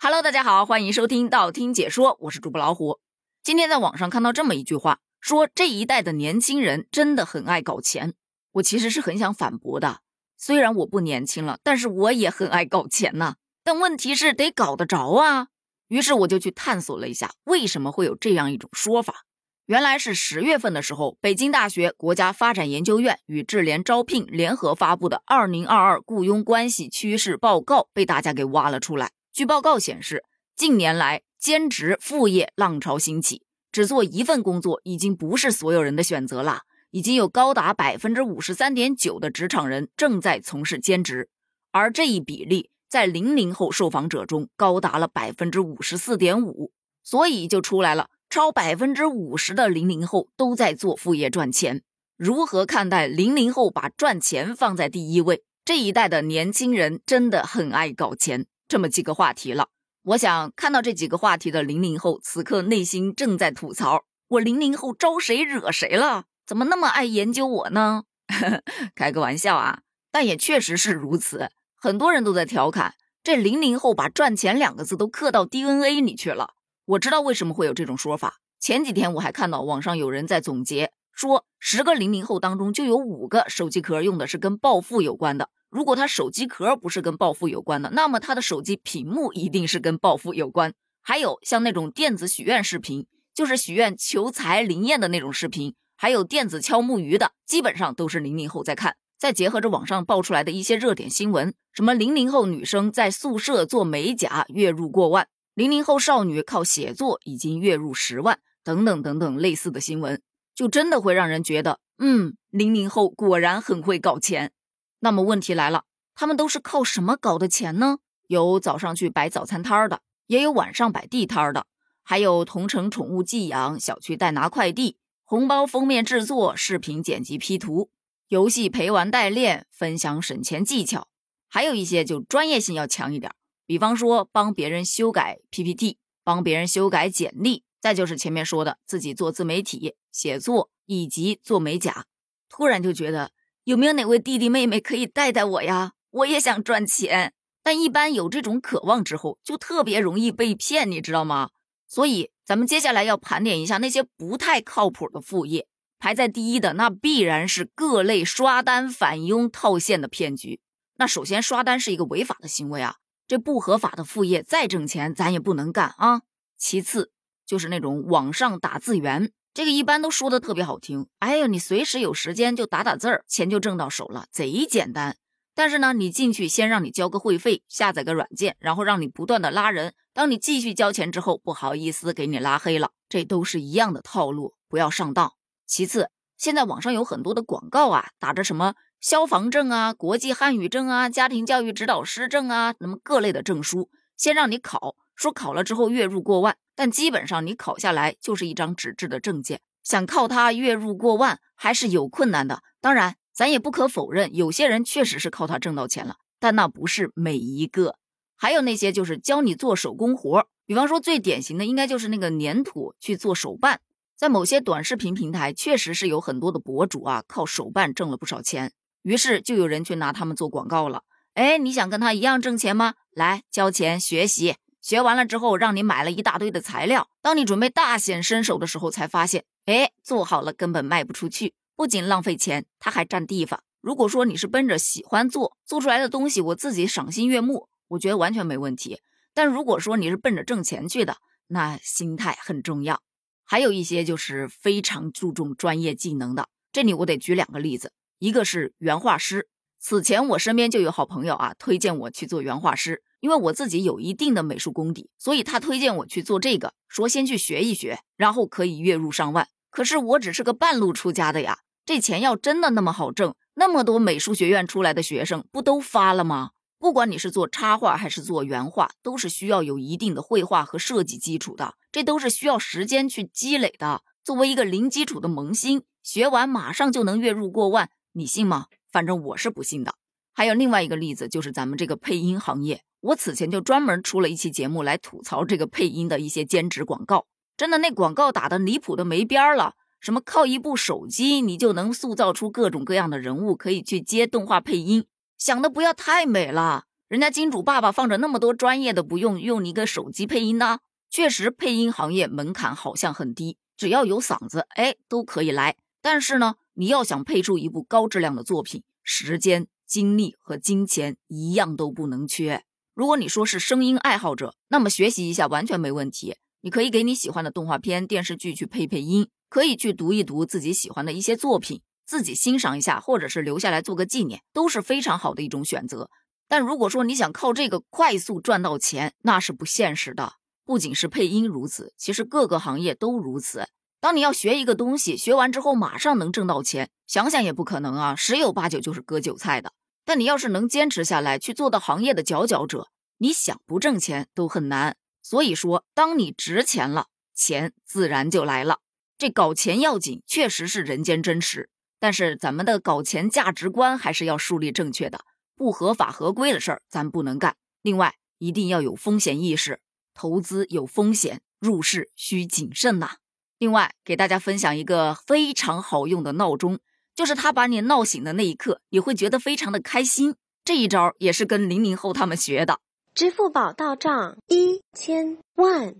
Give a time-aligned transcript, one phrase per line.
[0.00, 3.00] Hello，大家好，欢迎收听道听解说，我是主播老虎。
[3.42, 8.14] 今天在网上看到这么一句话，说这一代的年轻人真的很爱搞钱。
[8.52, 9.98] 我其实是很想反驳的，
[10.36, 13.34] 虽然我不年轻了，但是我也很爱搞钱呐。
[13.64, 15.48] 但问题是得搞得着啊。
[15.88, 19.24] 于是我就去探索了一下，为什么会有这样一种说法。
[19.66, 29.10] 原来是十月份的时候，北京大学国家发展研究院与智联招聘联合发布的《二零二二雇佣关系趋势报告》被大家给挖了出来。
[29.38, 30.24] 据报告显示，
[30.56, 36.62] 近年来兼职副业浪潮兴起，只做一份工作已经不是所有人的选择了。
[36.90, 41.28] 已经有高达百分之五十三点九的职场人正在从事兼职，
[41.70, 46.72] 而这一比例在零零后受访者中高达了百分之五十四点五，
[47.04, 48.08] 所以就出来了。
[48.28, 51.84] 超百分之五十的零零后都在做副业赚钱，
[52.16, 55.44] 如何看待零零后把赚钱放在第一位？
[55.64, 59.68] 这一代的年轻人真的很爱搞钱，这么几个话题了。
[60.02, 66.24] 我想看到这几个话题的零零后，此刻内心正在吐槽：我零零后招谁惹谁了？
[66.46, 68.04] 怎么那么爱研究我呢？
[68.94, 69.80] 开个玩笑啊，
[70.12, 71.50] 但也确实是如此。
[71.76, 76.54] 很多人都在调侃，这零零后把赚钱两个字都刻到 DNA 里去了。
[76.84, 78.36] 我知道为什么会有这种说法。
[78.60, 85.50] 前几天我还看到网上有人在总结，说十个零零后当中就有五个手机壳用的是跟暴富有关的。
[85.70, 90.74] 如果他手机壳不是跟暴富有关的，那么他的手机屏幕一定是跟暴富有关。
[91.02, 98.96] 还有像那种电子许愿视频，就是许愿求财灵验的那种视频，还有电子敲木鱼的，基本上都是零零后在看。
[99.18, 105.26] 再结合着网上爆出来的一些热点新闻，什么零零后女生在宿舍做美甲月入过万。
[105.54, 110.22] 零零后少女靠写作已经月入十万，等等等等类似的新闻，
[110.54, 114.52] 就真的会让人觉得，嗯，零零后果然很会搞钱。
[115.00, 117.98] 那么问题来了，他们都是靠什么搞的钱呢？
[118.26, 121.66] 有早上去摆早餐摊的，也有晚上摆地摊的，
[122.02, 127.90] 还有同城宠物寄养、小区代拿快递、红包封面制作、视频剪辑 P 图、
[128.28, 131.08] 游戏陪玩代练、分享省钱技巧，
[131.48, 133.32] 还有一些就专业性要强一点。
[133.64, 142.06] 比方说，帮别人修改 PPT，帮别人修改简历，再就是前面说的自己做自媒体、写作以及做美甲。
[142.48, 143.30] 突然就觉得，
[143.68, 145.92] 有没有哪位弟弟妹妹可以带带我呀？
[146.10, 147.34] 我也想赚钱。
[147.62, 151.50] 但一般有这种渴望之后，就特别容易被骗，你知道吗？
[151.86, 155.66] 所以，咱们接下来要盘点一下那些不太靠谱的副业。
[155.98, 160.60] 排在第一的，那必然是各类刷单、返佣、套现的骗局。
[160.96, 162.96] 那首先，刷单是一个违法的行为啊。
[163.26, 166.22] 这不合法的副业再挣钱，咱也不能干啊。
[166.56, 167.12] 其次
[167.44, 171.08] 就是那种网上打字员，这个一般都说的特别好听。
[171.18, 175.16] 哎呀，你随时有时间就打打字儿，钱就挣到手了，贼简单。
[175.52, 179.94] 但是呢，你进去先让你交个会费，下载个软件，然后让你不断的拉人。
[180.14, 182.92] 当你继续交钱之后，不好意思给你拉黑了。
[183.08, 185.32] 这都是一样的套路，不要上当。
[185.66, 188.74] 其次，现在网上有很多的广告啊，打着什么。
[189.00, 202.62] 消防证啊，国际汉语证啊，家庭教育指导师证啊，那么各类的证书，先让你考，说考了之后月入过万，但基本上你考下来就是一张纸质的证件，想靠它月入过万还是有困难的。
[202.80, 207.96] 当然，咱也不可否认，有些人确实是靠它挣到钱了，但那不是每一个。
[208.36, 213.80] 还有那些就是教你做手工活，比方说最典型的应该就是那个粘土去做手办，
[214.16, 218.70] 在某些短视频平台确实是有很多的博主啊，靠手办挣了不少钱。
[219.02, 221.02] 于是就有人去拿他们做广告了。
[221.34, 222.94] 哎，你想跟他一样挣钱吗？
[223.10, 227.08] 来交钱学习，学完了之后让你买了一大堆的材料。
[227.20, 233.62] 当你准备大显身手的时候，才发现，哎，做好了根本卖不出去，不仅浪费钱，它还占地方。
[233.80, 239.00] 如果说你是奔着喜欢做，做出来的东西我自己赏心悦目，我觉得完全没问题。
[239.34, 243.00] 但如果说你是奔着挣钱去的，那心态很重要。
[243.44, 247.92] 还有一些就是非常注重专业技能的，这里我得举两个例子。
[248.18, 259.48] 一个是原画师，此前我身边就有好朋友啊，推荐我去做原画师，因为我自己有一定的美术功底，所以他推荐我去做这个，说先去学一学，然后可以月入上万。
[259.70, 266.50] 可是我只是个半路出家的呀，这钱要真的那么好挣，那么多美术学院出来的学生不都发了吗？
[266.78, 274.02] 不管你是做插画还是做原画，都是需要有一定的绘画和设计基础的，这都是需要时间去积累的。
[274.22, 277.90] 作为一个零基础的萌新，学完马上就能月入过万。
[278.12, 278.66] 你信吗？
[278.92, 279.96] 反正我是不信的。
[280.38, 282.84] 还有另外一个例子，就是咱们这个配音行业。
[283.00, 287.26] 我此前就专门出了一期节目来吐槽这个配音的一些兼职广告。
[287.56, 289.74] 真的，那广告打的离谱的没边儿了。
[289.98, 295.06] 什么靠一部手机你就能塑造出各种各样的人物，可以去接动画配音，
[295.36, 296.84] 想的不要太美了。
[297.08, 300.78] 人家金主爸爸放着那么多专业的，不用用你个手机配音呢。
[301.10, 305.74] 确实，配音行业门槛好像很低，只要有嗓子，哎，都可以来。
[306.00, 312.62] 但是呢，你要想配出一部高质量的作品，时间、精力和金钱一样都不能缺。
[312.94, 316.36] 如果你说是声音爱好者，那么学习一下完全没问题。
[316.60, 326.10] 你可以给你喜欢的动画片、电视剧去配配音，可以去读一读自己喜欢的一些作品，自己欣赏一下，或者是留下来做个纪念，都是非常好的一种选择。
[326.48, 330.34] 但如果说你想靠这个快速赚到钱，那是不现实的。
[330.64, 333.68] 不仅是配音如此，其实各个行业都如此。
[334.00, 339.72] 当你要学一个东西，学完之后马上能挣到钱，想想也不可能啊，十有八九就是割韭菜的。
[340.08, 342.88] 但你要是能坚持下来，去做到行业的佼佼者，
[343.18, 344.96] 你想不挣钱都很难。
[345.22, 348.78] 所以说，当你值钱了，钱自然就来了。
[349.18, 351.68] 这搞钱要紧，确实是人间真实。
[351.98, 357.56] 但是咱们的搞钱价值观还是要树立正确的，不合法合规的事儿咱不能干。
[357.82, 359.82] 另外，一定要有风险意识，
[360.14, 363.16] 投资有风险，入市需谨慎呐。
[363.58, 366.78] 另外，给大家分享一个非常好用的闹钟，
[367.18, 370.36] 就是他把你闹醒的那一刻，你会觉得非常的开心。
[370.64, 372.78] 这一招也是跟零零后他们学的。
[373.12, 375.96] 支付宝到账一千万。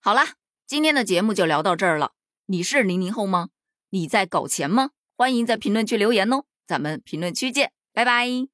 [0.00, 0.34] 好啦，
[0.66, 2.10] 今天的节目就聊到这儿了。
[2.46, 3.50] 你是零零后吗？
[3.90, 4.90] 你在搞钱吗？
[5.16, 8.53] 欢迎在评论区留言哦，咱们评论区见，拜拜。